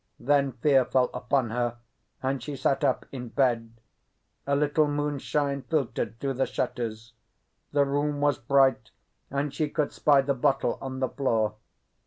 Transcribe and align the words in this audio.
Then 0.19 0.53
fear 0.53 0.83
fell 0.83 1.11
upon 1.13 1.51
her, 1.51 1.77
and 2.23 2.41
she 2.41 2.55
sat 2.55 2.83
up 2.83 3.05
in 3.11 3.29
bed. 3.29 3.73
A 4.47 4.55
little 4.55 4.87
moonshine 4.87 5.61
filtered 5.61 6.17
through 6.19 6.33
the 6.33 6.47
shutters. 6.47 7.13
The 7.71 7.85
room 7.85 8.19
was 8.19 8.39
bright, 8.39 8.89
and 9.29 9.53
she 9.53 9.69
could 9.69 9.93
spy 9.93 10.21
the 10.21 10.33
bottle 10.33 10.79
on 10.81 11.01
the 11.01 11.09
floor. 11.09 11.53